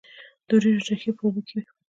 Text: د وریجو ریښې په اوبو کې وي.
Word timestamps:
د 0.47 0.49
وریجو 0.55 0.81
ریښې 0.89 1.11
په 1.17 1.21
اوبو 1.25 1.41
کې 1.47 1.53
وي. 1.59 1.63